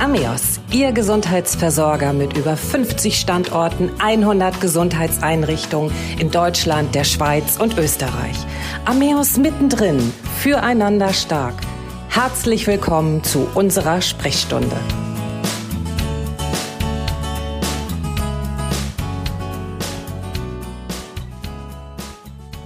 [0.00, 8.36] Ameos, Ihr Gesundheitsversorger mit über 50 Standorten, 100 Gesundheitseinrichtungen in Deutschland, der Schweiz und Österreich.
[8.86, 10.00] Ameos mittendrin,
[10.38, 11.52] füreinander stark.
[12.08, 14.74] Herzlich willkommen zu unserer Sprechstunde.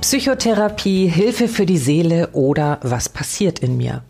[0.02, 4.04] Psychotherapie, Hilfe für die Seele oder was passiert in mir?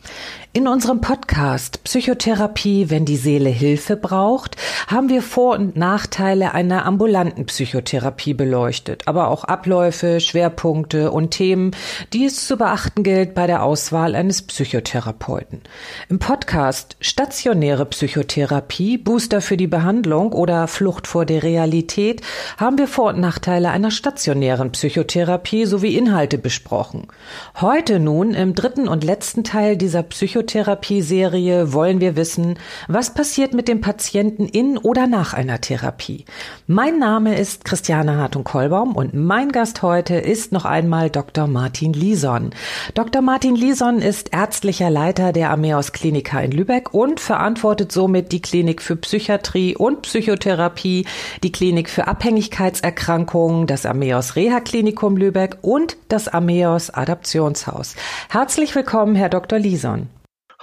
[0.57, 6.87] In unserem Podcast Psychotherapie, wenn die Seele Hilfe braucht, haben wir Vor- und Nachteile einer
[6.87, 11.73] ambulanten Psychotherapie beleuchtet, aber auch Abläufe, Schwerpunkte und Themen,
[12.13, 15.63] die es zu beachten gilt bei der Auswahl eines Psychotherapeuten.
[16.09, 22.21] Im Podcast Stationäre Psychotherapie, Booster für die Behandlung oder Flucht vor der Realität
[22.59, 27.09] haben wir Vor- und Nachteile einer stationären Psychotherapie sowie Inhalte besprochen.
[27.61, 33.55] Heute nun im dritten und letzten Teil dieser Psychotherapie Psychotherapie-Serie wollen wir wissen, was passiert
[33.55, 36.25] mit dem Patienten in oder nach einer Therapie.
[36.67, 41.47] Mein Name ist Christiane Hartung-Kollbaum und mein Gast heute ist noch einmal Dr.
[41.47, 42.51] Martin Lison.
[42.95, 43.23] Dr.
[43.23, 48.83] Martin Lison ist ärztlicher Leiter der Ameos Klinika in Lübeck und verantwortet somit die Klinik
[48.83, 51.07] für Psychiatrie und Psychotherapie,
[51.43, 57.97] die Klinik für Abhängigkeitserkrankungen, das Ameos Reha Klinikum Lübeck und das Ameos Adaptionshaus.
[58.29, 59.59] Herzlich willkommen, Herr Dr.
[59.59, 60.09] Lison.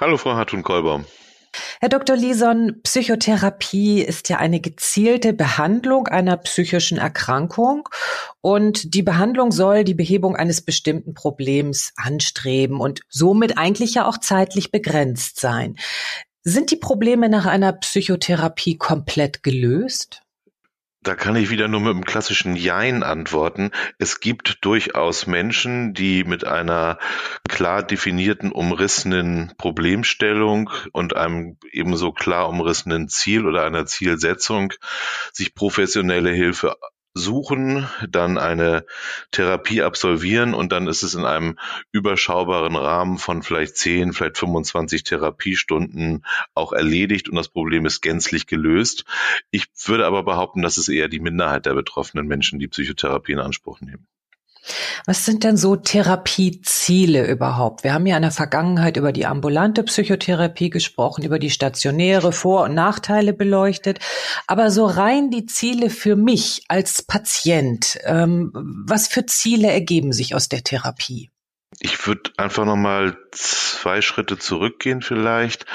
[0.02, 1.06] Hallo, Frau Hartun-Kolbaum.
[1.80, 2.16] Herr Dr.
[2.16, 7.88] Lison, Psychotherapie ist ja eine gezielte Behandlung einer psychischen Erkrankung
[8.42, 14.18] und die Behandlung soll die Behebung eines bestimmten Problems anstreben und somit eigentlich ja auch
[14.18, 15.76] zeitlich begrenzt sein.
[16.42, 20.24] Sind die Probleme nach einer Psychotherapie komplett gelöst?
[21.04, 23.72] Da kann ich wieder nur mit einem klassischen Jein antworten.
[23.98, 27.00] Es gibt durchaus Menschen, die mit einer
[27.50, 34.74] klar definierten, umrissenen Problemstellung und einem ebenso klar umrissenen Ziel oder einer Zielsetzung
[35.34, 36.78] sich professionelle Hilfe
[37.14, 38.86] suchen, dann eine
[39.32, 41.58] Therapie absolvieren und dann ist es in einem
[41.92, 48.48] überschaubaren Rahmen von vielleicht 10, vielleicht 25 Therapiestunden auch erledigt und das Problem ist gänzlich
[48.48, 49.06] gelöst.
[49.52, 53.40] Ich würde aber behaupten, dass es eher die Minderheit der betroffenen Menschen, die Psychotherapie in
[53.40, 54.08] Anspruch nehmen.
[55.06, 57.84] Was sind denn so Therapieziele überhaupt?
[57.84, 62.64] Wir haben ja in der Vergangenheit über die ambulante Psychotherapie gesprochen, über die stationäre Vor-
[62.64, 64.00] und Nachteile beleuchtet.
[64.48, 70.36] Aber so rein die Ziele für mich als Patient, ähm, was für Ziele ergeben sich
[70.36, 71.30] aus der Therapie?
[71.80, 75.66] Ich würde einfach nochmal zwei Schritte zurückgehen vielleicht.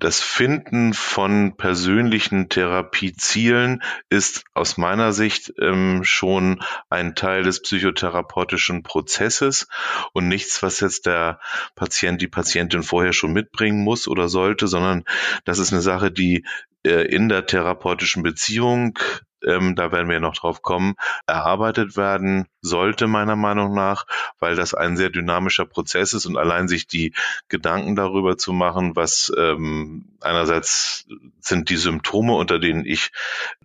[0.00, 8.84] Das Finden von persönlichen Therapiezielen ist aus meiner Sicht ähm, schon ein Teil des psychotherapeutischen
[8.84, 9.66] Prozesses
[10.12, 11.40] und nichts, was jetzt der
[11.74, 15.02] Patient, die Patientin vorher schon mitbringen muss oder sollte, sondern
[15.44, 16.46] das ist eine Sache, die
[16.84, 18.96] äh, in der therapeutischen Beziehung
[19.44, 20.94] ähm, da werden wir noch drauf kommen,
[21.26, 24.06] erarbeitet werden sollte, meiner Meinung nach,
[24.38, 27.14] weil das ein sehr dynamischer Prozess ist und allein sich die
[27.48, 31.06] Gedanken darüber zu machen, was ähm, einerseits
[31.40, 33.12] sind die Symptome, unter denen ich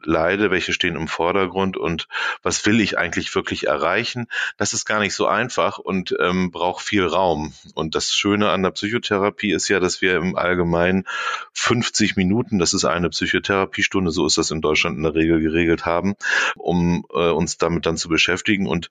[0.03, 2.07] leide, welche stehen im Vordergrund und
[2.43, 6.83] was will ich eigentlich wirklich erreichen, das ist gar nicht so einfach und ähm, braucht
[6.83, 7.53] viel Raum.
[7.73, 11.05] Und das Schöne an der Psychotherapie ist ja, dass wir im Allgemeinen
[11.53, 15.62] 50 Minuten, das ist eine Psychotherapiestunde, so ist das in Deutschland in der Regel geregelt
[15.85, 16.15] haben,
[16.55, 18.67] um äh, uns damit dann zu beschäftigen.
[18.67, 18.89] Und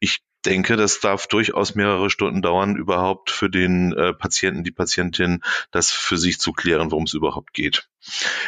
[0.00, 5.42] ich denke, das darf durchaus mehrere Stunden dauern, überhaupt für den äh, Patienten, die Patientin,
[5.70, 7.88] das für sich zu klären, worum es überhaupt geht.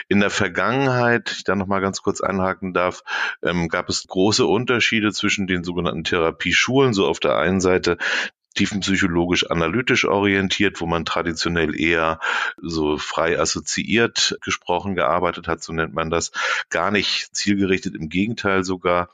[0.09, 3.03] In der Vergangenheit, ich da noch mal ganz kurz einhaken darf,
[3.42, 6.93] ähm, gab es große Unterschiede zwischen den sogenannten Therapieschulen.
[6.93, 7.97] So auf der einen Seite
[8.56, 12.19] tiefenpsychologisch analytisch orientiert, wo man traditionell eher
[12.61, 16.33] so frei assoziiert gesprochen gearbeitet hat, so nennt man das,
[16.71, 19.11] gar nicht zielgerichtet, im Gegenteil sogar.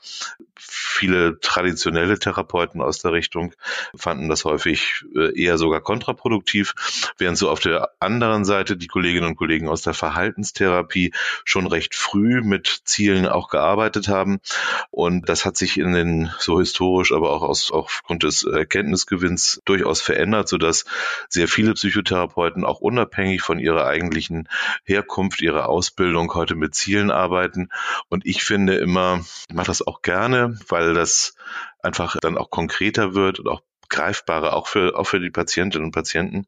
[0.57, 3.53] Viele traditionelle Therapeuten aus der Richtung
[3.95, 6.73] fanden das häufig äh, eher sogar kontraproduktiv,
[7.17, 11.13] während so auf der anderen Seite die Kolleginnen und Kollegen aus der Verhaltenstherapie
[11.45, 14.39] schon recht früh mit Zielen auch gearbeitet haben.
[14.89, 19.61] Und das hat sich in den so historisch, aber auch aus, aufgrund des Erkenntnisgewinns Wissens
[19.65, 20.85] durchaus verändert, sodass
[21.29, 24.47] sehr viele Psychotherapeuten auch unabhängig von ihrer eigentlichen
[24.83, 27.69] Herkunft, ihrer Ausbildung heute mit Zielen arbeiten.
[28.09, 31.35] Und ich finde immer, ich mache das auch gerne, weil das
[31.79, 33.61] einfach dann auch konkreter wird und auch
[33.93, 36.47] greifbarer, auch für, auch für die Patientinnen und Patienten,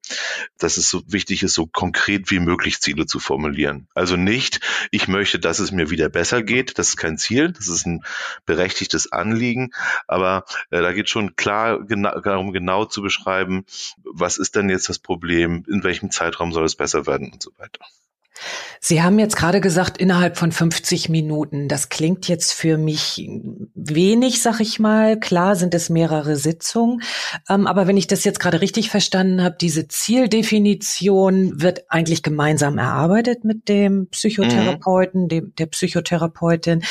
[0.58, 3.88] dass es so wichtig ist, so konkret wie möglich Ziele zu formulieren.
[3.94, 7.68] Also nicht, ich möchte, dass es mir wieder besser geht, das ist kein Ziel, das
[7.68, 8.04] ist ein
[8.48, 9.72] berechtigtes Anliegen,
[10.08, 13.66] aber äh, da geht schon klar genau, darum, genau zu beschreiben,
[14.04, 17.52] was ist denn jetzt das Problem, in welchem Zeitraum soll es besser werden und so
[17.58, 17.86] weiter.
[18.80, 21.68] Sie haben jetzt gerade gesagt, innerhalb von 50 Minuten.
[21.68, 23.28] Das klingt jetzt für mich
[23.74, 25.20] wenig, sag ich mal.
[25.20, 27.02] Klar sind es mehrere Sitzungen.
[27.50, 32.78] Ähm, aber wenn ich das jetzt gerade richtig verstanden habe, diese Zieldefinition wird eigentlich gemeinsam
[32.78, 35.30] erarbeitet mit dem Psychotherapeuten, mhm.
[35.30, 36.84] dem, der Psychotherapeutin.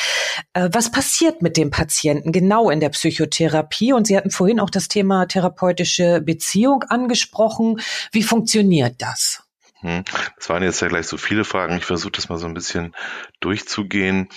[0.54, 3.92] Äh, was passiert mit dem Patienten genau in der Psychotherapie?
[3.92, 7.80] Und Sie hatten vorhin auch das Thema therapeutische Beziehung angesprochen.
[8.10, 9.43] Wie funktioniert das?
[9.84, 10.02] Hm.
[10.36, 11.76] Das waren jetzt ja gleich so viele Fragen.
[11.76, 12.94] Ich versuche das mal so ein bisschen
[13.40, 14.28] durchzugehen.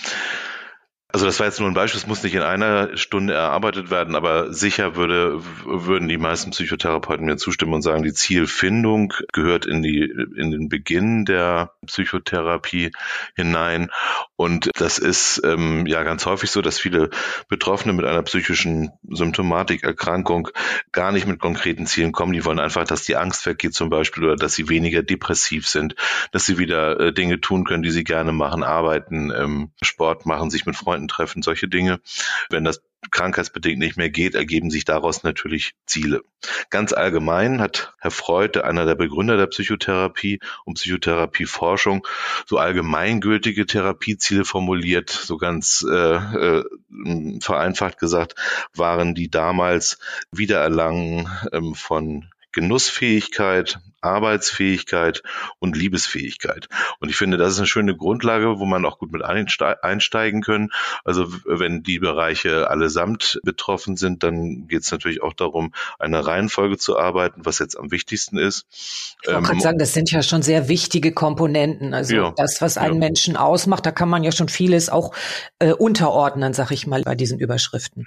[1.10, 4.14] Also das war jetzt nur ein Beispiel, es muss nicht in einer Stunde erarbeitet werden,
[4.14, 9.82] aber sicher würde, würden die meisten Psychotherapeuten mir zustimmen und sagen, die Zielfindung gehört in
[9.82, 12.90] die, in den Beginn der Psychotherapie
[13.34, 13.90] hinein.
[14.38, 17.10] Und das ist ähm, ja ganz häufig so, dass viele
[17.48, 20.50] Betroffene mit einer psychischen Symptomatik, Erkrankung
[20.92, 22.32] gar nicht mit konkreten Zielen kommen.
[22.32, 25.96] Die wollen einfach, dass die Angst weggeht zum Beispiel oder dass sie weniger depressiv sind,
[26.30, 30.50] dass sie wieder äh, Dinge tun können, die sie gerne machen, arbeiten, ähm, Sport machen,
[30.50, 31.98] sich mit Freunden treffen, solche Dinge.
[32.48, 32.80] Wenn das
[33.10, 36.22] krankheitsbedingt nicht mehr geht, ergeben sich daraus natürlich Ziele.
[36.70, 42.06] Ganz allgemein hat Herr Freud, einer der Begründer der Psychotherapie und Psychotherapieforschung,
[42.46, 46.64] so allgemeingültige Therapieziele formuliert, so ganz äh, äh,
[47.40, 48.34] vereinfacht gesagt,
[48.74, 49.98] waren die damals
[50.30, 55.22] Wiedererlangen ähm, von Genussfähigkeit, Arbeitsfähigkeit
[55.58, 56.68] und Liebesfähigkeit.
[57.00, 60.70] Und ich finde, das ist eine schöne Grundlage, wo man auch gut mit einsteigen können.
[61.04, 66.78] Also wenn die Bereiche allesamt betroffen sind, dann geht es natürlich auch darum, eine Reihenfolge
[66.78, 68.66] zu arbeiten, was jetzt am wichtigsten ist.
[69.22, 71.92] Ich wollte ähm, sagen, das sind ja schon sehr wichtige Komponenten.
[71.94, 73.08] Also ja, das, was einen ja.
[73.08, 75.14] Menschen ausmacht, da kann man ja schon vieles auch
[75.58, 78.06] äh, unterordnen, sag ich mal, bei diesen Überschriften.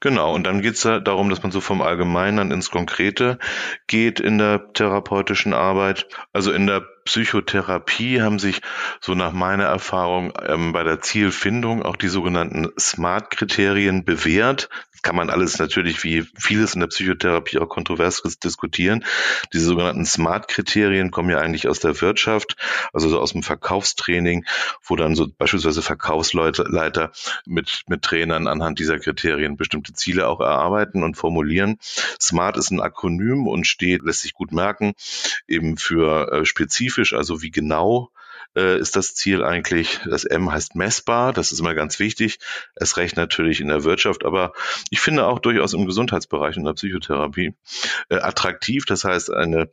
[0.00, 3.38] Genau, und dann geht es darum, dass man so vom Allgemeinen ins Konkrete
[3.92, 6.06] geht in der therapeutischen Arbeit.
[6.32, 8.62] Also in der Psychotherapie haben sich
[9.02, 14.70] so nach meiner Erfahrung ähm, bei der Zielfindung auch die sogenannten SMART-Kriterien bewährt
[15.02, 19.04] kann man alles natürlich wie vieles in der Psychotherapie auch kontrovers diskutieren.
[19.52, 22.56] Diese sogenannten Smart-Kriterien kommen ja eigentlich aus der Wirtschaft,
[22.92, 24.44] also so aus dem Verkaufstraining,
[24.82, 27.12] wo dann so beispielsweise Verkaufsleiter
[27.44, 31.78] mit, mit Trainern anhand dieser Kriterien bestimmte Ziele auch erarbeiten und formulieren.
[32.20, 34.94] Smart ist ein Akronym und steht, lässt sich gut merken,
[35.48, 38.10] eben für äh, spezifisch, also wie genau
[38.56, 42.38] äh, ist das Ziel eigentlich, das M heißt messbar, das ist immer ganz wichtig,
[42.74, 44.52] es recht natürlich in der Wirtschaft, aber
[44.90, 47.54] ich finde auch durchaus im Gesundheitsbereich und der Psychotherapie
[48.08, 49.70] äh, attraktiv, das heißt eine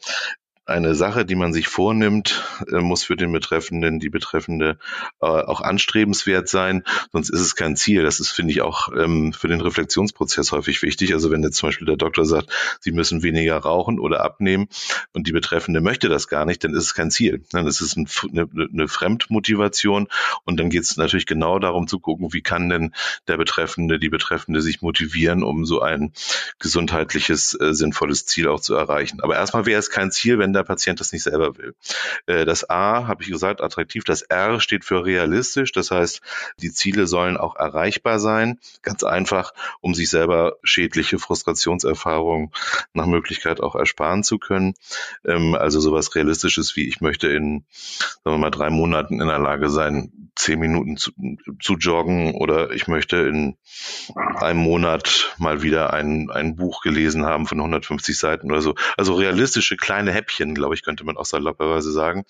[0.70, 4.78] eine Sache, die man sich vornimmt, äh, muss für den Betreffenden, die Betreffende
[5.22, 8.04] äh, auch anstrebenswert sein, sonst ist es kein Ziel.
[8.04, 11.14] Das ist, finde ich, auch ähm, für den Reflexionsprozess häufig wichtig.
[11.14, 14.68] Also wenn jetzt zum Beispiel der Doktor sagt, Sie müssen weniger rauchen oder abnehmen
[15.14, 17.44] und die Betreffende möchte das gar nicht, dann ist es kein Ziel.
[17.52, 20.08] Dann ist es eine, eine Fremdmotivation
[20.46, 22.94] und dann geht es natürlich genau darum zu gucken, wie kann denn
[23.28, 26.14] der Betreffende, die Betreffende sich motivieren, um so ein
[26.60, 29.22] gesundheitliches, äh, sinnvolles Ziel auch zu erreichen.
[29.22, 31.76] Aber erstmal wäre es kein Ziel, wenn der Patient das nicht selber will.
[32.26, 34.04] Äh, das A, habe ich gesagt, attraktiv.
[34.04, 35.72] Das R steht für realistisch.
[35.72, 36.22] Das heißt,
[36.62, 38.60] die Ziele sollen auch erreichbar sein.
[38.82, 42.52] Ganz einfach, um sich selber schädliche Frustrationserfahrungen
[42.94, 44.74] nach Möglichkeit auch ersparen zu können.
[45.26, 47.66] Ähm, also sowas Realistisches wie ich möchte in,
[48.24, 51.12] sagen wir mal, drei Monaten in der Lage sein, zehn Minuten zu,
[51.62, 53.58] zu joggen oder ich möchte in
[54.16, 58.76] einem Monat mal wieder ein, ein Buch gelesen haben von 150 Seiten oder so.
[58.98, 62.26] Also realistische kleine Häppchen Termin, glaube ich, könnte man auch salopperweise sagen.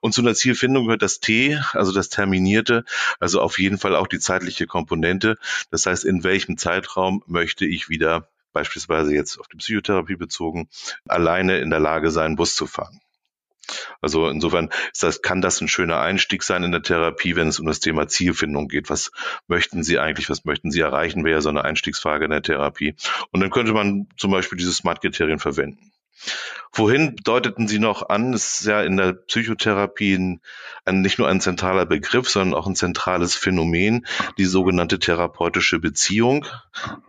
[0.00, 2.84] Und zu einer Zielfindung gehört das T, also das Terminierte,
[3.20, 5.38] also auf jeden Fall auch die zeitliche Komponente.
[5.70, 10.68] Das heißt, in welchem Zeitraum möchte ich wieder beispielsweise jetzt auf die Psychotherapie bezogen,
[11.06, 13.00] alleine in der Lage sein, Bus zu fahren.
[14.00, 17.66] Also insofern das, kann das ein schöner Einstieg sein in der Therapie, wenn es um
[17.66, 18.88] das Thema Zielfindung geht.
[18.88, 19.12] Was
[19.46, 22.94] möchten Sie eigentlich, was möchten Sie erreichen, wäre ja so eine Einstiegsfrage in der Therapie.
[23.30, 25.92] Und dann könnte man zum Beispiel diese Smart-Kriterien verwenden.
[26.72, 28.32] Wohin deuteten Sie noch an?
[28.32, 30.40] Ist ja in der Psychotherapie ein,
[30.84, 34.06] ein, nicht nur ein zentraler Begriff, sondern auch ein zentrales Phänomen.
[34.36, 36.46] Die sogenannte therapeutische Beziehung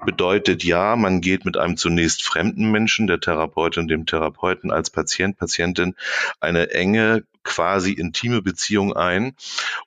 [0.06, 5.38] bedeutet ja, man geht mit einem zunächst fremden Menschen, der Therapeutin, dem Therapeuten als Patient,
[5.38, 5.96] Patientin,
[6.40, 9.36] eine enge quasi intime Beziehung ein,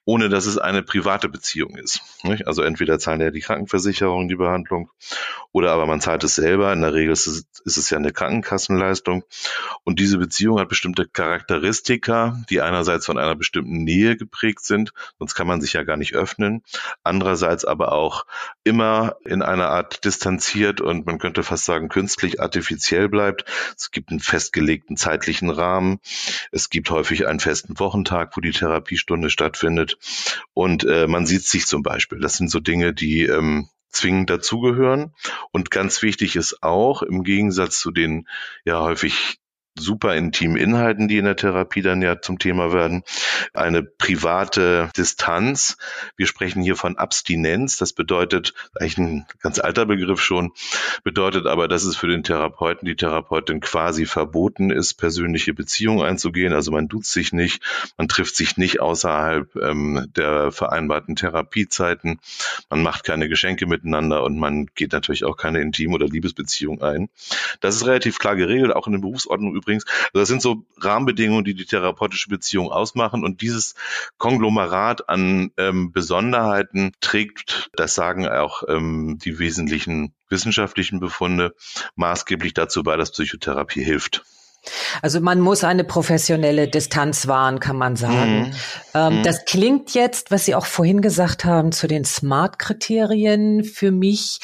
[0.05, 2.01] ohne dass es eine private Beziehung ist.
[2.45, 4.91] Also entweder zahlen ja die Krankenversicherung die Behandlung
[5.53, 6.73] oder aber man zahlt es selber.
[6.73, 9.25] In der Regel ist es, ist es ja eine Krankenkassenleistung.
[9.85, 15.35] Und diese Beziehung hat bestimmte Charakteristika, die einerseits von einer bestimmten Nähe geprägt sind, sonst
[15.35, 16.63] kann man sich ja gar nicht öffnen.
[17.05, 18.25] Andererseits aber auch
[18.65, 23.45] immer in einer Art distanziert und man könnte fast sagen künstlich artifiziell bleibt.
[23.77, 26.01] Es gibt einen festgelegten zeitlichen Rahmen.
[26.51, 29.99] Es gibt häufig ein festen Wochentag, wo die Therapiestunde stattfindet.
[30.55, 32.19] Und äh, man sieht sich zum Beispiel.
[32.19, 35.13] Das sind so Dinge, die ähm, zwingend dazugehören.
[35.51, 38.27] Und ganz wichtig ist auch, im Gegensatz zu den
[38.65, 39.39] ja häufig
[39.79, 43.03] super intimen Inhalten, die in der Therapie dann ja zum Thema werden,
[43.55, 45.77] eine private Distanz.
[46.17, 47.79] Wir sprechen hier von Abstinenz.
[47.79, 50.53] Das bedeutet, eigentlich ein ganz alter Begriff schon,
[51.05, 56.53] bedeutet aber, dass es für den Therapeuten, die Therapeutin quasi verboten ist, persönliche Beziehungen einzugehen.
[56.53, 57.63] Also man duzt sich nicht,
[57.97, 62.21] man trifft sich nicht außerhalb ähm, der vereinbarten Therapiezeiten,
[62.69, 67.09] man macht keine Geschenke miteinander und man geht natürlich auch keine Intim- oder Liebesbeziehung ein.
[67.61, 69.85] Das ist relativ klar geregelt, auch in der Berufsordnung übrigens.
[69.87, 73.25] Also das sind so Rahmenbedingungen, die die therapeutische Beziehung ausmachen.
[73.25, 73.75] Und dieses
[74.19, 81.55] Konglomerat an ähm, Besonderheiten trägt, das sagen auch ähm, die wesentlichen wissenschaftlichen Befunde,
[81.95, 84.25] maßgeblich dazu bei, dass Psychotherapie hilft.
[85.01, 88.41] Also man muss eine professionelle Distanz wahren, kann man sagen.
[88.41, 88.55] Mhm.
[88.95, 89.23] Ähm, mhm.
[89.25, 94.39] Das klingt jetzt, was Sie auch vorhin gesagt haben, zu den Smart-Kriterien für mich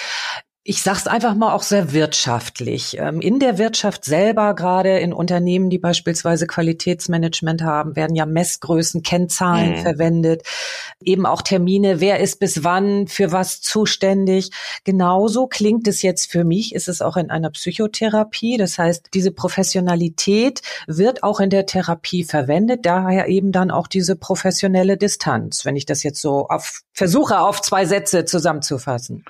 [0.68, 2.98] ich sag's einfach mal auch sehr wirtschaftlich.
[2.98, 9.02] Ähm, in der Wirtschaft selber, gerade in Unternehmen, die beispielsweise Qualitätsmanagement haben, werden ja Messgrößen,
[9.02, 9.76] Kennzahlen mhm.
[9.76, 10.42] verwendet,
[11.00, 14.50] eben auch Termine, wer ist bis wann für was zuständig.
[14.84, 18.58] Genauso klingt es jetzt für mich, ist es auch in einer Psychotherapie.
[18.58, 24.16] Das heißt, diese Professionalität wird auch in der Therapie verwendet, daher eben dann auch diese
[24.16, 29.24] professionelle Distanz, wenn ich das jetzt so auf, versuche, auf zwei Sätze zusammenzufassen.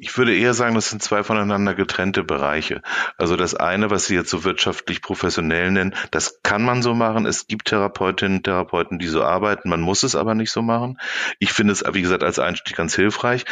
[0.00, 2.82] Ich würde eher sagen, das sind zwei voneinander getrennte Bereiche.
[3.18, 7.26] Also das eine, was Sie jetzt so wirtschaftlich professionell nennen, das kann man so machen.
[7.26, 9.68] Es gibt Therapeutinnen, Therapeuten, die so arbeiten.
[9.68, 10.98] Man muss es aber nicht so machen.
[11.40, 13.44] Ich finde es, wie gesagt, als Einstieg ganz hilfreich.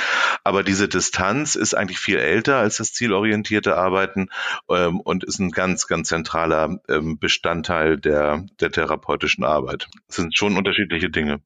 [0.44, 4.28] Aber diese Distanz ist eigentlich viel älter als das zielorientierte Arbeiten
[4.68, 9.88] ähm, und ist ein ganz, ganz zentraler ähm, Bestandteil der, der therapeutischen Arbeit.
[10.06, 11.40] Das sind schon unterschiedliche Dinge.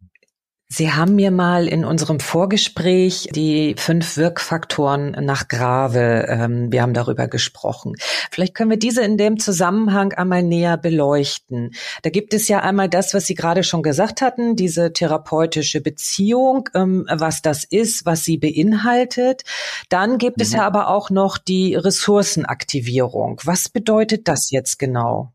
[0.71, 6.93] Sie haben mir mal in unserem Vorgespräch die fünf Wirkfaktoren nach Grave, ähm, wir haben
[6.93, 7.95] darüber gesprochen.
[8.31, 11.71] Vielleicht können wir diese in dem Zusammenhang einmal näher beleuchten.
[12.03, 16.69] Da gibt es ja einmal das, was Sie gerade schon gesagt hatten, diese therapeutische Beziehung,
[16.75, 19.45] ähm, was das ist, was sie beinhaltet.
[19.89, 20.43] Dann gibt mhm.
[20.43, 23.41] es ja aber auch noch die Ressourcenaktivierung.
[23.45, 25.33] Was bedeutet das jetzt genau?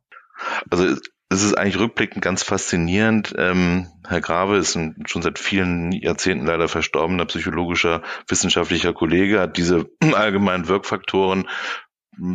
[0.70, 0.96] Also
[1.34, 3.34] es ist eigentlich rückblickend ganz faszinierend.
[3.38, 9.58] Ähm, Herr Grave ist ein schon seit vielen Jahrzehnten leider verstorbener psychologischer wissenschaftlicher Kollege, hat
[9.58, 11.48] diese allgemeinen Wirkfaktoren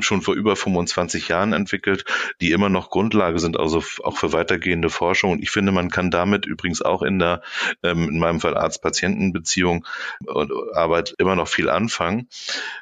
[0.00, 2.04] schon vor über 25 Jahren entwickelt,
[2.40, 5.30] die immer noch Grundlage sind, also auch für weitergehende Forschung.
[5.32, 7.42] Und ich finde, man kann damit übrigens auch in der,
[7.84, 9.86] ähm, in meinem Fall Arzt-Patienten-Beziehung
[10.26, 12.28] und Arbeit immer noch viel anfangen.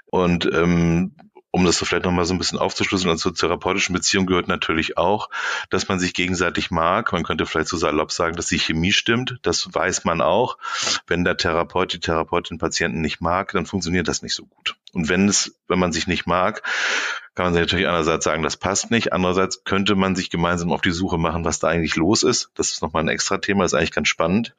[0.07, 1.13] Und ähm,
[1.57, 4.99] um das so vielleicht nochmal so ein bisschen aufzuschlüsseln, und zur therapeutischen Beziehung gehört natürlich
[4.99, 5.31] auch,
[5.71, 7.15] dass man sich gegenseitig mag.
[7.15, 9.39] Man könnte vielleicht so salopp sagen, dass die Chemie stimmt.
[9.41, 10.59] Das weiß man auch.
[11.07, 14.77] Wenn der Therapeut die Therapeutin Patienten nicht mag, dann funktioniert das nicht so gut.
[14.93, 16.63] Und wenn es, wenn man sich nicht mag,
[17.35, 19.15] kann man sich natürlich einerseits sagen, das passt nicht.
[19.15, 22.51] Andererseits könnte man sich gemeinsam auf die Suche machen, was da eigentlich los ist.
[22.55, 24.55] Das ist nochmal ein extra Thema, ist eigentlich ganz spannend.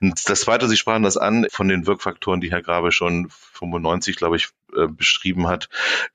[0.00, 4.16] Und das zweite, Sie sprachen das an, von den Wirkfaktoren, die Herr Grabe schon 95,
[4.16, 5.68] glaube ich, äh, beschrieben hat,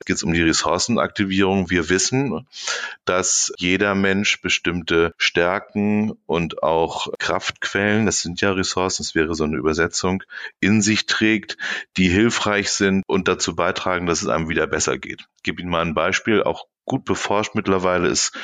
[0.06, 1.70] geht es um die Ressourcenaktivierung.
[1.70, 2.48] Wir wissen,
[3.06, 9.44] dass jeder Mensch bestimmte Stärken und auch Kraftquellen, das sind ja Ressourcen, das wäre so
[9.44, 10.24] eine Übersetzung,
[10.60, 11.58] in sich trägt,
[11.98, 15.26] die hilfreich sind und dazu beitragen, dass es einem wieder besser geht.
[15.38, 18.38] Ich gebe Ihnen mal ein Beispiel, auch gut beforscht mittlerweile ist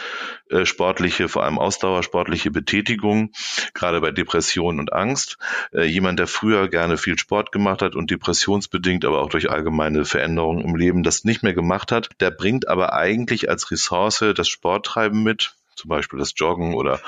[0.49, 3.31] äh, sportliche, vor allem ausdauersportliche Betätigung,
[3.73, 5.37] gerade bei Depression und Angst.
[5.73, 10.05] Äh, jemand, der früher gerne viel Sport gemacht hat und depressionsbedingt, aber auch durch allgemeine
[10.05, 14.47] Veränderungen im Leben das nicht mehr gemacht hat, der bringt aber eigentlich als Ressource das
[14.47, 16.99] Sporttreiben mit, zum Beispiel das Joggen oder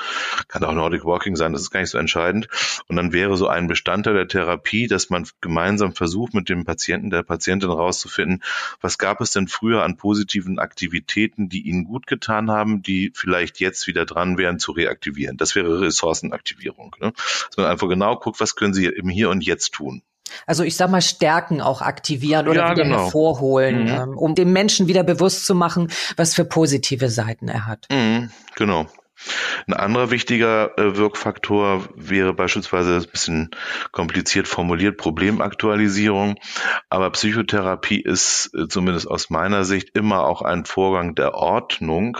[0.48, 2.48] kann auch Nordic Walking sein, das ist gar nicht so entscheidend.
[2.86, 7.10] Und dann wäre so ein Bestandteil der Therapie, dass man gemeinsam versucht, mit dem Patienten,
[7.10, 8.42] der Patientin herauszufinden,
[8.80, 13.60] was gab es denn früher an positiven Aktivitäten, die ihnen gut getan haben, die vielleicht
[13.60, 15.36] jetzt wieder dran wären zu reaktivieren.
[15.36, 16.96] Das wäre Ressourcenaktivierung.
[17.00, 17.12] Ne?
[17.12, 20.02] Dass man einfach genau guckt, was können sie im Hier und Jetzt tun.
[20.46, 23.04] Also ich sag mal, Stärken auch aktivieren oder ja, wieder genau.
[23.04, 23.88] hervorholen, mhm.
[23.88, 27.86] ähm, um dem Menschen wieder bewusst zu machen, was für positive Seiten er hat.
[27.90, 28.86] Mhm, genau.
[29.66, 33.50] Ein anderer wichtiger äh, Wirkfaktor wäre beispielsweise ein bisschen
[33.90, 36.36] kompliziert formuliert Problemaktualisierung.
[36.88, 42.18] Aber Psychotherapie ist äh, zumindest aus meiner Sicht immer auch ein Vorgang der Ordnung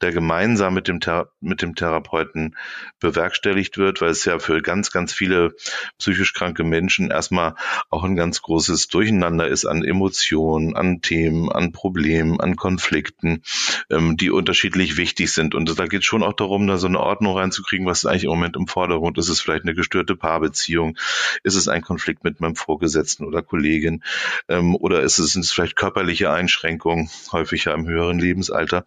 [0.00, 1.00] der gemeinsam mit dem,
[1.40, 2.56] mit dem Therapeuten
[3.00, 5.54] bewerkstelligt wird, weil es ja für ganz, ganz viele
[5.98, 7.54] psychisch kranke Menschen erstmal
[7.90, 13.42] auch ein ganz großes Durcheinander ist an Emotionen, an Themen, an Problemen, an Konflikten,
[13.90, 15.54] ähm, die unterschiedlich wichtig sind.
[15.54, 18.24] Und da geht es schon auch darum, da so eine Ordnung reinzukriegen, was ist eigentlich
[18.24, 19.28] im Moment im Vordergrund ist.
[19.28, 20.96] Es vielleicht eine gestörte Paarbeziehung?
[21.42, 24.02] Ist es ein Konflikt mit meinem Vorgesetzten oder Kollegin?
[24.48, 28.84] Ähm, oder ist es, sind es vielleicht körperliche Einschränkungen, häufig ja im höheren Lebensalter?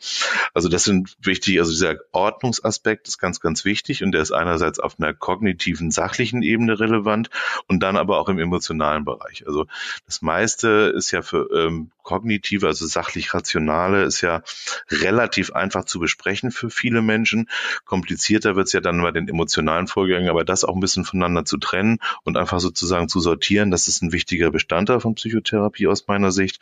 [0.53, 4.79] Also das sind wichtig, also dieser Ordnungsaspekt ist ganz, ganz wichtig und der ist einerseits
[4.79, 7.29] auf einer kognitiven, sachlichen Ebene relevant
[7.67, 9.45] und dann aber auch im emotionalen Bereich.
[9.45, 9.65] Also
[10.05, 14.41] das meiste ist ja für ähm, kognitive, also sachlich rationale, ist ja
[14.89, 17.49] relativ einfach zu besprechen für viele Menschen.
[17.83, 21.43] Komplizierter wird es ja dann bei den emotionalen Vorgängen, aber das auch ein bisschen voneinander
[21.43, 26.07] zu trennen und einfach sozusagen zu sortieren, das ist ein wichtiger Bestandteil von Psychotherapie aus
[26.07, 26.61] meiner Sicht.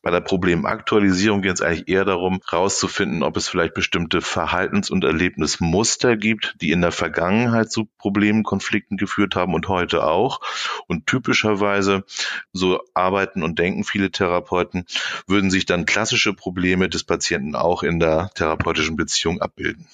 [0.00, 5.04] Bei der Problemaktualisierung geht es eigentlich eher darum, herauszufinden, ob es vielleicht bestimmte Verhaltens- und
[5.04, 10.40] Erlebnismuster gibt, die in der Vergangenheit zu Problemen, Konflikten geführt haben und heute auch.
[10.86, 12.04] Und typischerweise,
[12.52, 14.86] so arbeiten und denken viele Therapeuten,
[15.26, 19.88] würden sich dann klassische Probleme des Patienten auch in der therapeutischen Beziehung abbilden.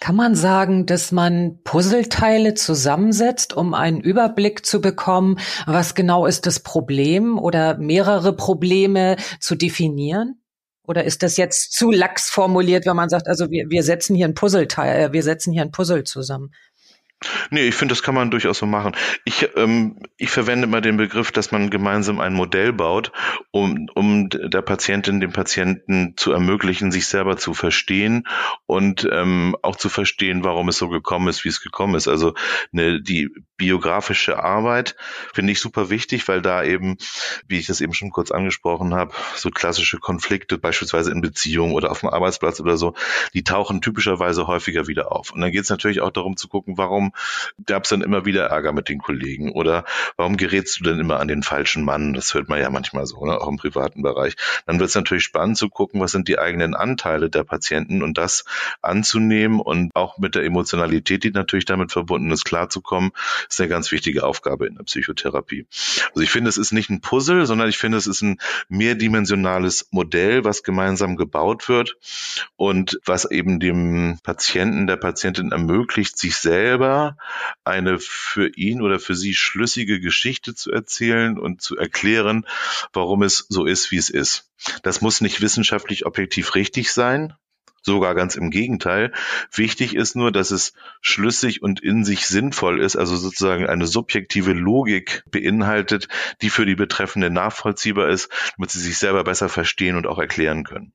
[0.00, 6.46] Kann man sagen, dass man Puzzleteile zusammensetzt, um einen Überblick zu bekommen, was genau ist
[6.46, 10.39] das Problem oder mehrere Probleme zu definieren?
[10.90, 14.26] Oder ist das jetzt zu lax formuliert, wenn man sagt, also wir, wir setzen hier
[14.26, 16.52] ein Puzzleteil, äh, wir setzen hier ein Puzzle zusammen?
[17.50, 18.96] Nee, ich finde, das kann man durchaus so machen.
[19.24, 23.12] Ich, ähm, ich verwende mal den Begriff, dass man gemeinsam ein Modell baut,
[23.50, 28.26] um, um der Patientin, dem Patienten zu ermöglichen, sich selber zu verstehen
[28.66, 32.08] und ähm, auch zu verstehen, warum es so gekommen ist, wie es gekommen ist.
[32.08, 32.34] Also
[32.72, 34.96] eine, die biografische Arbeit
[35.34, 36.96] finde ich super wichtig, weil da eben,
[37.46, 41.90] wie ich das eben schon kurz angesprochen habe, so klassische Konflikte, beispielsweise in Beziehungen oder
[41.90, 42.94] auf dem Arbeitsplatz oder so,
[43.34, 45.32] die tauchen typischerweise häufiger wieder auf.
[45.32, 47.09] Und dann geht es natürlich auch darum zu gucken, warum
[47.66, 49.52] gab es dann immer wieder Ärger mit den Kollegen?
[49.52, 49.84] Oder
[50.16, 52.14] warum gerätst du denn immer an den falschen Mann?
[52.14, 53.40] Das hört man ja manchmal so, ne?
[53.40, 54.36] auch im privaten Bereich.
[54.66, 58.18] Dann wird es natürlich spannend zu gucken, was sind die eigenen Anteile der Patienten und
[58.18, 58.44] das
[58.82, 63.12] anzunehmen und auch mit der Emotionalität, die natürlich damit verbunden ist, klarzukommen,
[63.48, 65.66] ist eine ganz wichtige Aufgabe in der Psychotherapie.
[66.10, 69.88] Also ich finde, es ist nicht ein Puzzle, sondern ich finde, es ist ein mehrdimensionales
[69.90, 71.96] Modell, was gemeinsam gebaut wird
[72.56, 76.99] und was eben dem Patienten, der Patientin ermöglicht, sich selber
[77.64, 82.46] eine für ihn oder für sie schlüssige Geschichte zu erzählen und zu erklären,
[82.92, 84.50] warum es so ist, wie es ist.
[84.82, 87.34] Das muss nicht wissenschaftlich objektiv richtig sein,
[87.82, 89.12] sogar ganz im Gegenteil.
[89.52, 94.52] Wichtig ist nur, dass es schlüssig und in sich sinnvoll ist, also sozusagen eine subjektive
[94.52, 96.08] Logik beinhaltet,
[96.42, 100.64] die für die Betreffende nachvollziehbar ist, damit sie sich selber besser verstehen und auch erklären
[100.64, 100.92] können.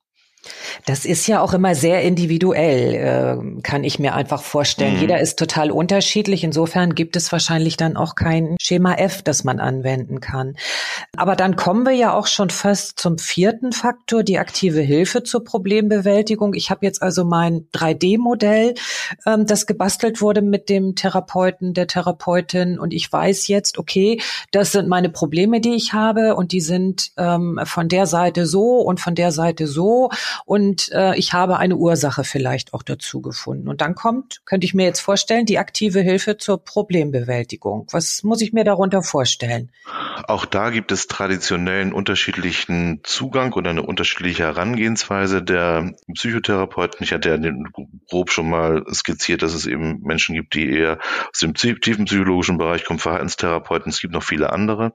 [0.86, 4.96] Das ist ja auch immer sehr individuell, äh, kann ich mir einfach vorstellen.
[4.96, 5.02] Mhm.
[5.02, 6.44] Jeder ist total unterschiedlich.
[6.44, 10.56] Insofern gibt es wahrscheinlich dann auch kein Schema F, das man anwenden kann.
[11.18, 15.44] Aber dann kommen wir ja auch schon fast zum vierten Faktor, die aktive Hilfe zur
[15.44, 16.54] Problembewältigung.
[16.54, 18.76] Ich habe jetzt also mein 3D-Modell,
[19.26, 22.80] ähm, das gebastelt wurde mit dem Therapeuten, der Therapeutin.
[22.80, 26.36] Und ich weiß jetzt, okay, das sind meine Probleme, die ich habe.
[26.36, 30.10] Und die sind ähm, von der Seite so und von der Seite so
[30.46, 33.68] und äh, ich habe eine Ursache vielleicht auch dazu gefunden.
[33.68, 37.88] Und dann kommt, könnte ich mir jetzt vorstellen, die aktive Hilfe zur Problembewältigung.
[37.92, 39.72] Was muss ich mir darunter vorstellen?
[40.28, 47.04] Auch da gibt es traditionellen unterschiedlichen Zugang oder eine unterschiedliche Herangehensweise der Psychotherapeuten.
[47.04, 47.54] Ich hatte ja
[48.10, 51.00] grob schon mal skizziert, dass es eben Menschen gibt, die eher
[51.32, 53.90] aus dem tiefen psychologischen Bereich kommen, Verhaltenstherapeuten.
[53.90, 54.94] Es gibt noch viele andere.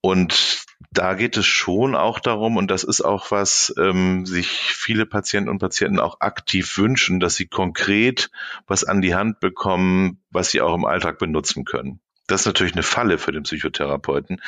[0.00, 5.06] Und da geht es schon auch darum, und das ist auch was, ähm, sich viele
[5.06, 8.30] Patienten und Patienten auch aktiv wünschen, dass sie konkret
[8.66, 12.00] was an die Hand bekommen, was sie auch im Alltag benutzen können.
[12.26, 14.42] Das ist natürlich eine Falle für den Psychotherapeuten.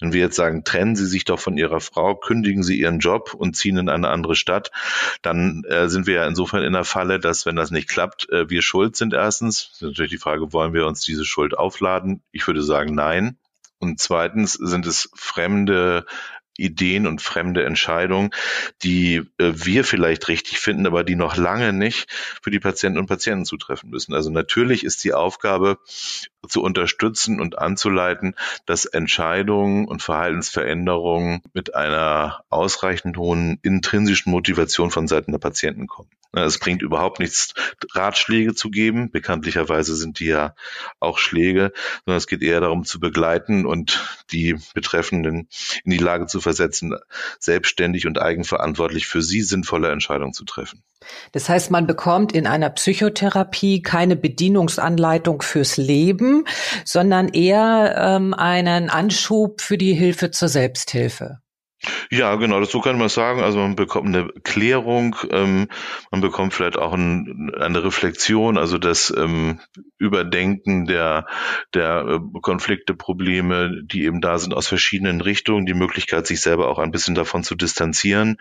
[0.00, 3.34] Wenn wir jetzt sagen, trennen Sie sich doch von Ihrer Frau, kündigen Sie Ihren Job
[3.34, 4.70] und ziehen in eine andere Stadt,
[5.22, 8.48] dann äh, sind wir ja insofern in der Falle, dass wenn das nicht klappt, äh,
[8.48, 9.70] wir schuld sind erstens.
[9.70, 12.22] Das ist natürlich die Frage, wollen wir uns diese Schuld aufladen?
[12.30, 13.36] Ich würde sagen, nein.
[13.84, 16.06] Und zweitens sind es fremde
[16.56, 18.30] Ideen und fremde Entscheidungen,
[18.82, 22.10] die äh, wir vielleicht richtig finden, aber die noch lange nicht
[22.42, 24.14] für die Patienten und Patienten zutreffen müssen.
[24.14, 25.78] Also natürlich ist die Aufgabe
[26.48, 28.34] zu unterstützen und anzuleiten,
[28.66, 36.10] dass Entscheidungen und Verhaltensveränderungen mit einer ausreichend hohen intrinsischen Motivation von Seiten der Patienten kommen.
[36.32, 37.54] Es bringt überhaupt nichts,
[37.92, 39.10] Ratschläge zu geben.
[39.10, 40.54] Bekanntlicherweise sind die ja
[40.98, 41.72] auch Schläge,
[42.04, 45.48] sondern es geht eher darum zu begleiten und die Betreffenden
[45.84, 46.96] in die Lage zu versetzen,
[47.38, 50.82] selbstständig und eigenverantwortlich für sie sinnvolle Entscheidungen zu treffen.
[51.32, 56.44] Das heißt, man bekommt in einer Psychotherapie keine Bedienungsanleitung fürs Leben,
[56.84, 61.38] sondern eher ähm, einen Anschub für die Hilfe zur Selbsthilfe.
[62.10, 63.40] Ja, genau, so kann man sagen.
[63.42, 65.68] Also man bekommt eine Klärung, ähm,
[66.10, 69.60] man bekommt vielleicht auch ein, eine Reflexion, also das ähm,
[69.98, 71.26] Überdenken der,
[71.72, 76.68] der äh, Konflikte, Probleme, die eben da sind aus verschiedenen Richtungen, die Möglichkeit, sich selber
[76.68, 78.38] auch ein bisschen davon zu distanzieren.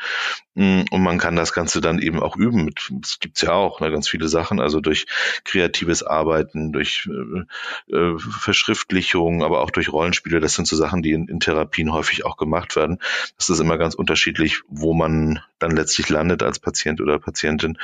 [0.56, 2.70] Mm, und man kann das Ganze dann eben auch üben.
[3.02, 5.06] Es gibt's ja auch ne, ganz viele Sachen, also durch
[5.46, 10.40] kreatives Arbeiten, durch äh, äh, Verschriftlichung, aber auch durch Rollenspiele.
[10.40, 13.00] Das sind so Sachen, die in, in Therapien häufig auch gemacht werden
[13.38, 17.78] ist es immer ganz unterschiedlich, wo man dann letztlich landet als Patient oder Patientin,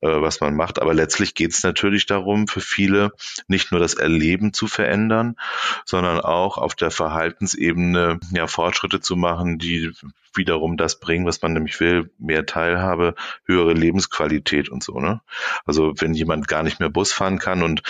[0.00, 0.80] äh, was man macht.
[0.80, 3.12] Aber letztlich geht es natürlich darum, für viele
[3.48, 5.36] nicht nur das Erleben zu verändern,
[5.84, 9.92] sondern auch auf der Verhaltensebene ja Fortschritte zu machen, die
[10.34, 13.14] wiederum das bringen, was man nämlich will, mehr Teilhabe,
[13.44, 14.98] höhere Lebensqualität und so.
[15.00, 15.20] Ne?
[15.64, 17.82] Also wenn jemand gar nicht mehr Bus fahren kann und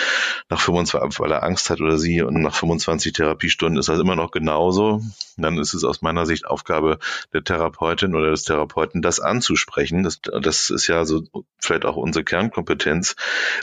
[0.49, 4.15] nach 25, weil er Angst hat oder sie und nach 25 Therapiestunden ist das immer
[4.15, 5.01] noch genauso,
[5.37, 6.99] dann ist es aus meiner Sicht Aufgabe
[7.33, 10.03] der Therapeutin oder des Therapeuten, das anzusprechen.
[10.03, 11.23] Das, das ist ja so
[11.59, 13.15] vielleicht auch unsere Kernkompetenz,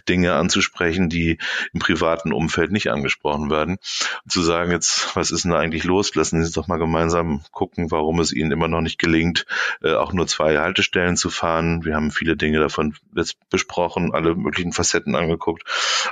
[0.09, 1.38] Dinge anzusprechen, die
[1.73, 3.79] im privaten Umfeld nicht angesprochen werden.
[4.25, 6.14] Und zu sagen, jetzt, was ist denn da eigentlich los?
[6.14, 9.46] Lassen Sie uns doch mal gemeinsam gucken, warum es Ihnen immer noch nicht gelingt,
[9.83, 11.85] äh, auch nur zwei Haltestellen zu fahren.
[11.85, 15.64] Wir haben viele Dinge davon jetzt besprochen, alle möglichen Facetten angeguckt.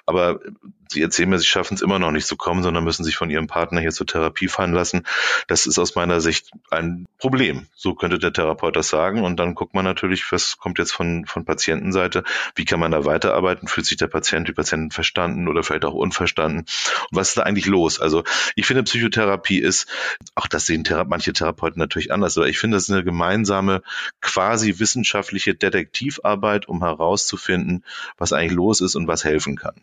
[0.06, 0.40] Aber
[0.88, 3.30] Sie erzählen mir, Sie schaffen es immer noch nicht zu kommen, sondern müssen sich von
[3.30, 5.04] Ihrem Partner hier zur Therapie fahren lassen.
[5.48, 7.66] Das ist aus meiner Sicht ein Problem.
[7.74, 9.24] So könnte der Therapeut das sagen.
[9.24, 12.24] Und dann guckt man natürlich, was kommt jetzt von, von Patientenseite?
[12.54, 13.68] Wie kann man da weiterarbeiten?
[13.68, 16.60] Fühlt sich der Patient, die Patientin verstanden oder vielleicht auch unverstanden?
[16.60, 18.00] Und was ist da eigentlich los?
[18.00, 19.86] Also ich finde, Psychotherapie ist,
[20.34, 23.82] auch das sehen Thera manche Therapeuten natürlich anders, aber ich finde, das ist eine gemeinsame,
[24.20, 27.84] quasi wissenschaftliche Detektivarbeit, um herauszufinden,
[28.18, 29.74] was eigentlich los ist und was helfen kann.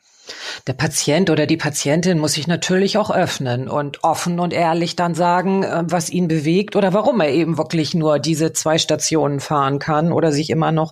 [0.67, 5.15] Der Patient oder die Patientin muss sich natürlich auch öffnen und offen und ehrlich dann
[5.15, 9.79] sagen, äh, was ihn bewegt oder warum er eben wirklich nur diese zwei Stationen fahren
[9.79, 10.91] kann oder sich immer noch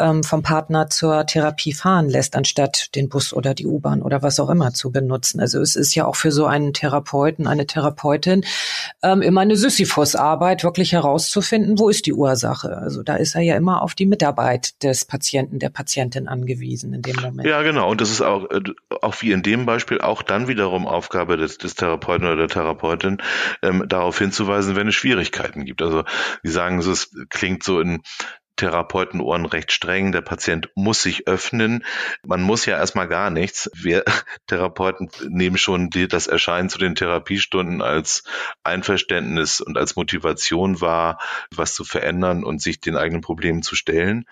[0.00, 4.40] ähm, vom Partner zur Therapie fahren lässt, anstatt den Bus oder die U-Bahn oder was
[4.40, 5.38] auch immer zu benutzen.
[5.38, 8.44] Also es ist ja auch für so einen Therapeuten, eine Therapeutin
[9.04, 12.76] ähm, immer eine Sisyphus-Arbeit, wirklich herauszufinden, wo ist die Ursache.
[12.78, 17.02] Also da ist er ja immer auf die Mitarbeit des Patienten, der Patientin angewiesen in
[17.02, 17.46] dem Moment.
[17.46, 17.88] Ja, genau.
[17.88, 18.60] Und das ist auch äh,
[19.02, 23.18] auch wie in dem Beispiel auch dann wiederum Aufgabe des, des Therapeuten oder der Therapeutin,
[23.62, 25.82] ähm, darauf hinzuweisen, wenn es Schwierigkeiten gibt.
[25.82, 26.04] Also
[26.42, 28.02] die sagen, es klingt so in
[28.56, 30.12] Therapeutenohren recht streng.
[30.12, 31.84] Der Patient muss sich öffnen.
[32.24, 33.70] Man muss ja erstmal gar nichts.
[33.74, 34.04] Wir
[34.46, 38.24] Therapeuten nehmen schon das Erscheinen zu den Therapiestunden als
[38.64, 41.18] Einverständnis und als Motivation wahr,
[41.54, 44.24] was zu verändern und sich den eigenen Problemen zu stellen.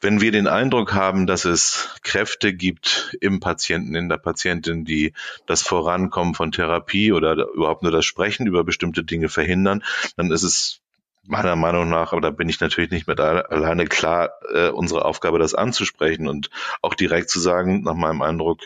[0.00, 5.12] Wenn wir den Eindruck haben, dass es Kräfte gibt im Patienten, in der Patientin, die
[5.46, 9.84] das Vorankommen von Therapie oder überhaupt nur das Sprechen über bestimmte Dinge verhindern,
[10.16, 10.81] dann ist es
[11.24, 15.38] meiner Meinung nach, aber da bin ich natürlich nicht mit alleine klar, äh, unsere Aufgabe,
[15.38, 18.62] das anzusprechen und auch direkt zu sagen, nach meinem Eindruck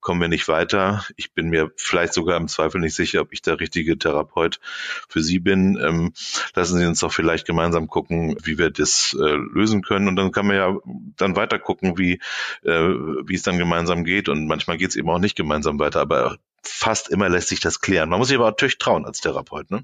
[0.00, 1.04] kommen wir nicht weiter.
[1.16, 4.60] Ich bin mir vielleicht sogar im Zweifel nicht sicher, ob ich der richtige Therapeut
[5.08, 5.76] für Sie bin.
[5.82, 6.12] Ähm,
[6.54, 10.06] lassen Sie uns doch vielleicht gemeinsam gucken, wie wir das äh, lösen können.
[10.06, 10.76] Und dann kann man ja
[11.16, 12.20] dann weiter gucken, wie,
[12.62, 14.28] äh, wie es dann gemeinsam geht.
[14.28, 17.80] Und manchmal geht es eben auch nicht gemeinsam weiter, aber fast immer lässt sich das
[17.80, 18.08] klären.
[18.08, 19.82] Man muss sich aber natürlich trauen als Therapeut, ne?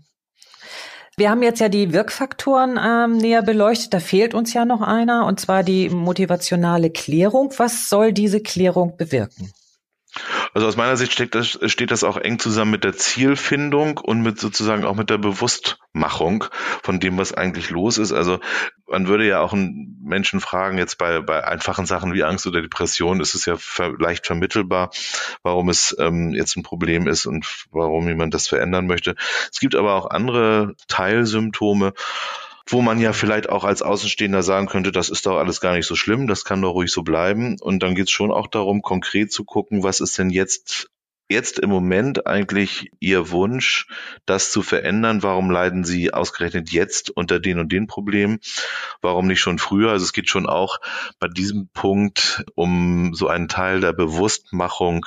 [1.17, 3.93] Wir haben jetzt ja die Wirkfaktoren ähm, näher beleuchtet.
[3.93, 7.53] Da fehlt uns ja noch einer, und zwar die motivationale Klärung.
[7.59, 9.53] Was soll diese Klärung bewirken?
[10.55, 14.21] Also aus meiner Sicht steht das, steht das auch eng zusammen mit der Zielfindung und
[14.21, 16.45] mit sozusagen auch mit der Bewusstmachung
[16.83, 18.13] von dem, was eigentlich los ist.
[18.13, 18.39] Also
[18.87, 22.61] man würde ja auch einen Menschen fragen, jetzt bei, bei einfachen Sachen wie Angst oder
[22.61, 24.91] Depression ist es ja ver leicht vermittelbar,
[25.43, 29.15] warum es ähm, jetzt ein Problem ist und warum jemand das verändern möchte.
[29.51, 31.95] Es gibt aber auch andere Teilsymptome,
[32.67, 35.87] wo man ja vielleicht auch als Außenstehender sagen könnte, das ist doch alles gar nicht
[35.87, 37.57] so schlimm, das kann doch ruhig so bleiben.
[37.61, 40.89] Und dann geht es schon auch darum, konkret zu gucken, was ist denn jetzt
[41.33, 43.87] jetzt im Moment eigentlich Ihr Wunsch,
[44.27, 45.23] das zu verändern?
[45.23, 48.39] Warum leiden Sie ausgerechnet jetzt unter den und den Problemen?
[49.01, 49.91] Warum nicht schon früher?
[49.91, 50.79] Also es geht schon auch
[51.19, 55.07] bei diesem Punkt um so einen Teil der Bewusstmachung,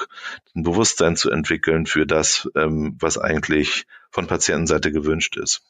[0.56, 5.62] ein Bewusstsein zu entwickeln für das, ähm, was eigentlich von Patientenseite gewünscht ist.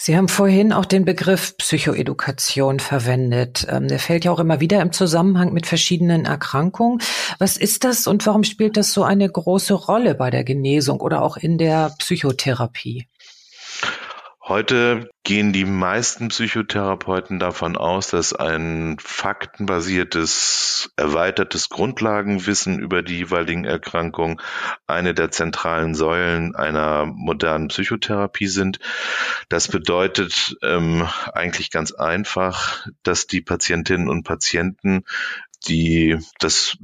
[0.00, 3.66] Sie haben vorhin auch den Begriff Psychoedukation verwendet.
[3.68, 7.00] Ähm, der fällt ja auch immer wieder im Zusammenhang mit verschiedenen Erkrankungen.
[7.38, 11.22] Was ist das und warum spielt das so eine große Rolle bei der Genesung oder
[11.22, 13.08] auch in der Psychotherapie?
[14.48, 23.66] Heute gehen die meisten Psychotherapeuten davon aus, dass ein faktenbasiertes, erweitertes Grundlagenwissen über die jeweiligen
[23.66, 24.40] Erkrankungen
[24.86, 28.78] eine der zentralen Säulen einer modernen Psychotherapie sind.
[29.50, 35.04] Das bedeutet ähm, eigentlich ganz einfach, dass die Patientinnen und Patienten
[35.66, 36.76] die das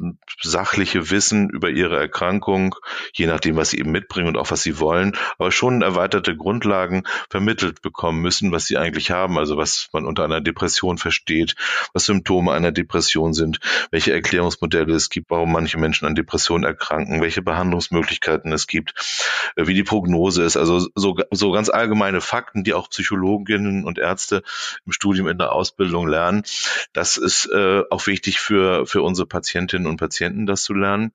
[0.42, 2.74] sachliche Wissen über ihre Erkrankung,
[3.12, 7.04] je nachdem, was sie eben mitbringen und auch was sie wollen, aber schon erweiterte Grundlagen
[7.30, 11.54] vermittelt bekommen müssen, was sie eigentlich haben, also was man unter einer Depression versteht,
[11.92, 13.60] was Symptome einer Depression sind,
[13.90, 18.94] welche Erklärungsmodelle es gibt, warum manche Menschen an Depressionen erkranken, welche Behandlungsmöglichkeiten es gibt,
[19.56, 23.98] äh, wie die Prognose ist, also so, so ganz allgemeine Fakten, die auch Psychologinnen und
[23.98, 24.42] Ärzte
[24.84, 26.42] im Studium in der Ausbildung lernen.
[26.92, 31.12] Das ist äh, auch wichtig für für, unsere Patientinnen und Patienten, das zu lernen.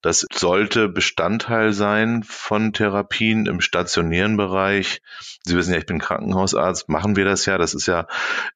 [0.00, 5.02] Das sollte Bestandteil sein von Therapien im stationären Bereich.
[5.44, 7.58] Sie wissen ja, ich bin Krankenhausarzt, machen wir das ja.
[7.58, 8.06] Das ist ja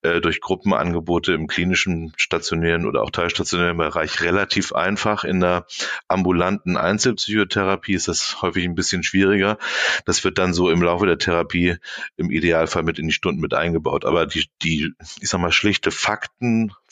[0.03, 5.25] äh, durch Gruppenangebote im klinischen, stationären oder auch teilstationären Bereich relativ einfach.
[5.25, 5.67] In der
[6.09, 9.59] ambulanten Einzelpsychotherapie ist das häufig ein bisschen schwieriger.
[10.05, 11.77] Das wird dann so im Laufe der Therapie
[12.17, 14.05] im Idealfall mit in die Stunden mit eingebaut.
[14.05, 15.91] Aber die, die ich sag mal, schlichte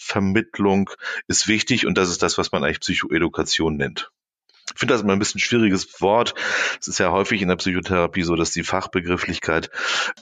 [0.05, 0.91] Faktenvermittlung
[1.27, 4.11] ist wichtig und das ist das, was man eigentlich Psychoedukation nennt.
[4.73, 6.35] Ich finde das immer ein bisschen ein schwieriges Wort.
[6.81, 9.71] Es ist ja häufig in der Psychotherapie so, dass die Fachbegrifflichkeit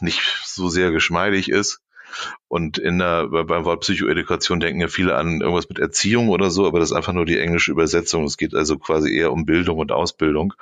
[0.00, 1.80] nicht so sehr geschmeidig ist.
[2.48, 6.66] Und in der, beim Wort Psychoedukation denken ja viele an irgendwas mit Erziehung oder so,
[6.66, 8.24] aber das ist einfach nur die englische Übersetzung.
[8.24, 10.52] Es geht also quasi eher um Bildung und Ausbildung.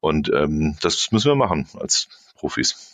[0.00, 2.92] Und ähm, das müssen wir machen als Profis.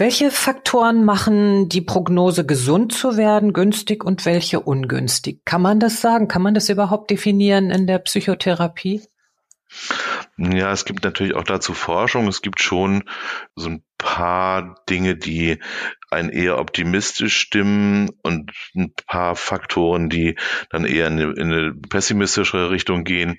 [0.00, 5.44] Welche Faktoren machen die Prognose gesund zu werden günstig und welche ungünstig?
[5.44, 6.28] Kann man das sagen?
[6.28, 9.02] Kann man das überhaupt definieren in der Psychotherapie?
[10.36, 12.28] Ja, es gibt natürlich auch dazu Forschung.
[12.28, 13.02] Es gibt schon
[13.56, 15.58] so ein paar Dinge, die
[16.10, 20.36] einen eher optimistisch stimmen und ein paar Faktoren, die
[20.70, 23.36] dann eher in eine, in eine pessimistischere Richtung gehen.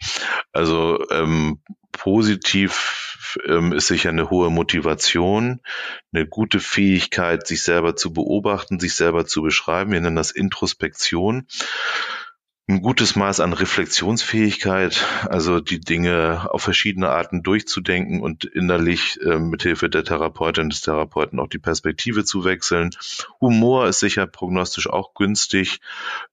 [0.51, 5.61] Also ähm, positiv ähm, ist sicher eine hohe Motivation,
[6.13, 9.91] eine gute Fähigkeit, sich selber zu beobachten, sich selber zu beschreiben.
[9.91, 11.47] Wir nennen das Introspektion
[12.69, 19.39] ein gutes Maß an Reflexionsfähigkeit, also die Dinge auf verschiedene Arten durchzudenken und innerlich äh,
[19.39, 22.91] mithilfe der Therapeutin des Therapeuten auch die Perspektive zu wechseln.
[23.41, 25.79] Humor ist sicher prognostisch auch günstig.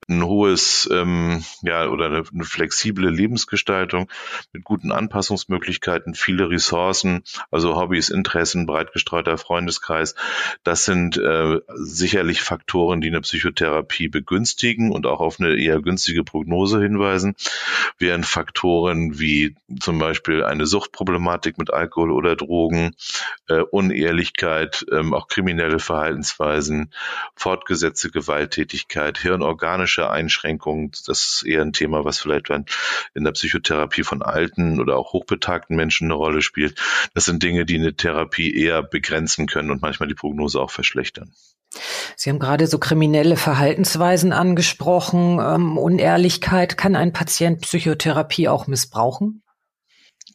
[0.09, 4.11] Ein hohes, ähm, ja, oder eine, eine flexible Lebensgestaltung
[4.53, 10.15] mit guten Anpassungsmöglichkeiten, viele Ressourcen, also Hobbys, Interessen, breit gestreuter Freundeskreis.
[10.65, 16.26] Das sind äh, sicherlich Faktoren, die eine Psychotherapie begünstigen und auch auf eine eher günstige
[16.27, 17.35] Prognose hinweisen,
[17.99, 22.95] während Faktoren wie zum Beispiel eine Suchtproblematik mit Alkohol oder Drogen,
[23.49, 26.93] äh, Unehrlichkeit, ähm, auch kriminelle Verhaltensweisen,
[27.35, 32.67] fortgesetzte Gewalttätigkeit, hirnorganische Einschränkungen, das ist eher ein Thema, was vielleicht dann
[33.15, 36.79] in der Psychotherapie von alten oder auch hochbetagten Menschen eine Rolle spielt.
[37.15, 41.33] Das sind Dinge, die eine Therapie eher begrenzen können und manchmal die Prognose auch verschlechtern.
[42.17, 45.39] Sie haben gerade so kriminelle Verhaltensweisen angesprochen.
[45.41, 46.77] Ähm, Unehrlichkeit.
[46.77, 49.43] Kann ein Patient Psychotherapie auch missbrauchen?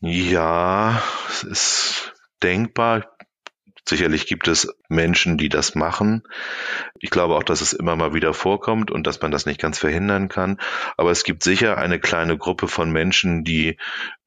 [0.01, 3.05] Ja, es ist denkbar.
[3.87, 6.23] Sicherlich gibt es Menschen, die das machen.
[6.99, 9.79] Ich glaube auch, dass es immer mal wieder vorkommt und dass man das nicht ganz
[9.79, 10.59] verhindern kann.
[10.97, 13.77] Aber es gibt sicher eine kleine Gruppe von Menschen, die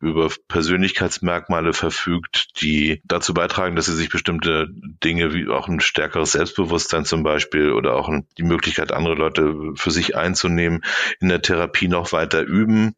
[0.05, 6.33] über Persönlichkeitsmerkmale verfügt, die dazu beitragen, dass sie sich bestimmte Dinge wie auch ein stärkeres
[6.33, 10.85] Selbstbewusstsein zum Beispiel oder auch die Möglichkeit, andere Leute für sich einzunehmen,
[11.21, 12.95] in der Therapie noch weiter üben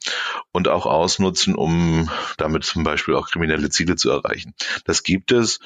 [0.52, 4.54] und auch ausnutzen, um damit zum Beispiel auch kriminelle Ziele zu erreichen.
[4.84, 5.60] Das gibt es.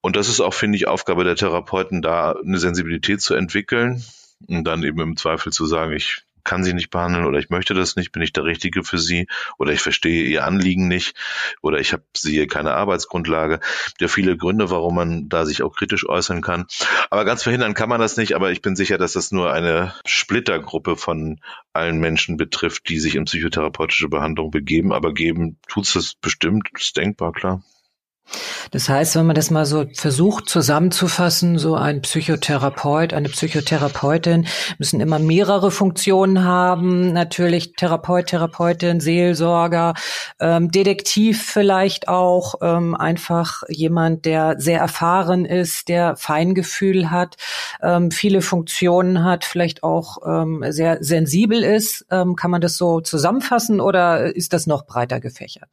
[0.00, 4.02] Und das ist auch, finde ich, Aufgabe der Therapeuten, da eine Sensibilität zu entwickeln
[4.48, 7.74] und dann eben im Zweifel zu sagen, ich kann sie nicht behandeln oder ich möchte
[7.74, 9.26] das nicht, bin ich der Richtige für sie
[9.58, 11.14] oder ich verstehe ihr Anliegen nicht
[11.60, 13.60] oder ich habe sie keine Arbeitsgrundlage.
[14.00, 16.66] Ja, viele Gründe, warum man da sich auch kritisch äußern kann.
[17.10, 19.92] Aber ganz verhindern kann man das nicht, aber ich bin sicher, dass das nur eine
[20.06, 21.40] Splittergruppe von
[21.72, 24.92] allen Menschen betrifft, die sich in psychotherapeutische Behandlung begeben.
[24.92, 27.62] Aber geben tut's das bestimmt, ist denkbar, klar.
[28.70, 34.46] Das heißt, wenn man das mal so versucht zusammenzufassen, so ein Psychotherapeut, eine Psychotherapeutin
[34.78, 37.12] müssen immer mehrere Funktionen haben.
[37.12, 39.94] Natürlich Therapeut, Therapeutin, Seelsorger,
[40.40, 47.36] ähm, Detektiv vielleicht auch, ähm, einfach jemand, der sehr erfahren ist, der Feingefühl hat,
[47.82, 52.04] ähm, viele Funktionen hat, vielleicht auch ähm, sehr sensibel ist.
[52.10, 55.68] Ähm, kann man das so zusammenfassen oder ist das noch breiter gefächert?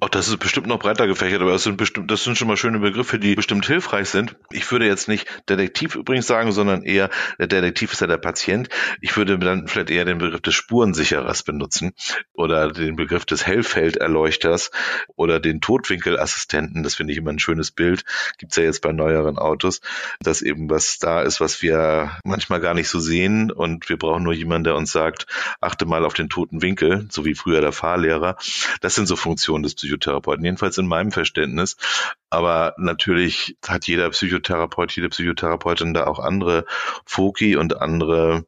[0.00, 2.56] Auch das ist bestimmt noch breiter gefächert, aber es sind bestimmt, das sind schon mal
[2.56, 4.36] schöne Begriffe, die bestimmt hilfreich sind.
[4.50, 8.68] Ich würde jetzt nicht Detektiv übrigens sagen, sondern eher, der Detektiv ist ja der Patient.
[9.00, 11.92] Ich würde dann vielleicht eher den Begriff des Spurensicherers benutzen
[12.34, 14.70] oder den Begriff des Hellfelderleuchters
[15.16, 16.82] oder den Totwinkelassistenten.
[16.82, 18.04] Das finde ich immer ein schönes Bild.
[18.38, 19.80] Gibt's ja jetzt bei neueren Autos,
[20.20, 24.22] dass eben was da ist, was wir manchmal gar nicht so sehen und wir brauchen
[24.22, 25.26] nur jemanden, der uns sagt,
[25.60, 28.36] achte mal auf den toten Winkel, so wie früher der Fahrlehrer.
[28.80, 31.76] Das sind so Funktionen des Psychotherapeuten, jedenfalls in meinem Verständnis.
[32.30, 36.64] Aber natürlich hat jeder Psychotherapeut, jede Psychotherapeutin da auch andere
[37.04, 38.44] Foki und andere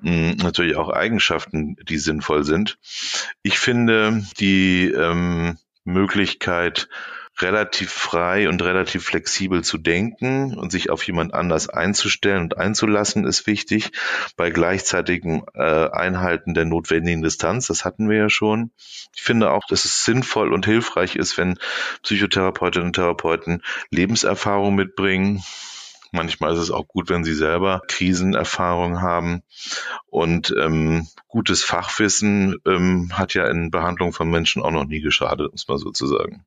[0.00, 2.78] mh, hm, natürlich auch Eigenschaften, die sinnvoll sind.
[3.42, 6.88] Ich finde die ähm, Möglichkeit,
[7.42, 13.24] relativ frei und relativ flexibel zu denken und sich auf jemand anders einzustellen und einzulassen,
[13.24, 13.92] ist wichtig.
[14.36, 18.70] Bei gleichzeitigem äh, Einhalten der notwendigen Distanz, das hatten wir ja schon.
[19.14, 21.58] Ich finde auch, dass es sinnvoll und hilfreich ist, wenn
[22.02, 25.42] Psychotherapeutinnen und Therapeuten Lebenserfahrung mitbringen.
[26.12, 29.42] Manchmal ist es auch gut, wenn sie selber Krisenerfahrung haben.
[30.08, 35.52] Und ähm, gutes Fachwissen ähm, hat ja in Behandlung von Menschen auch noch nie geschadet,
[35.52, 36.44] muss man sozusagen.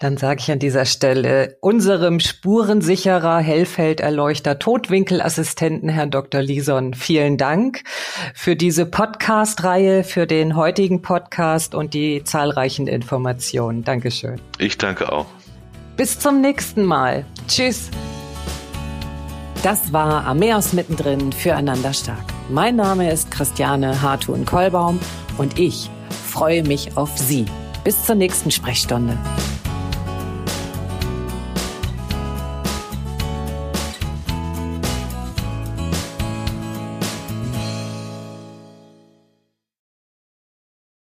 [0.00, 6.40] Dann sage ich an dieser Stelle unserem Spurensicherer, Hellfelderleuchter, Totwinkelassistenten, Herrn Dr.
[6.40, 7.82] Lison, vielen Dank
[8.32, 13.82] für diese Podcast-Reihe, für den heutigen Podcast und die zahlreichen Informationen.
[13.82, 14.40] Dankeschön.
[14.58, 15.26] Ich danke auch.
[15.96, 17.24] Bis zum nächsten Mal.
[17.48, 17.90] Tschüss.
[19.64, 22.22] Das war Ameos mittendrin füreinander stark.
[22.48, 25.00] Mein Name ist Christiane Hartun-Kollbaum
[25.38, 25.90] und ich
[26.30, 27.46] freue mich auf Sie.
[27.82, 29.18] Bis zur nächsten Sprechstunde.